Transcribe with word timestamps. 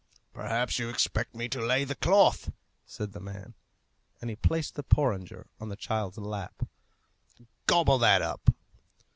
"Perhaps 0.33 0.79
you 0.79 0.89
expect 0.89 1.35
me 1.35 1.47
to 1.49 1.63
lay 1.63 1.83
the 1.83 1.93
cloth," 1.93 2.51
said 2.87 3.11
the 3.13 3.19
man, 3.19 3.53
and 4.19 4.31
he 4.31 4.35
placed 4.35 4.73
the 4.73 4.81
porringer 4.81 5.45
on 5.59 5.69
the 5.69 5.75
child's 5.75 6.17
lap. 6.17 6.67
"Gobble 7.67 7.99
that 7.99 8.23
up." 8.23 8.49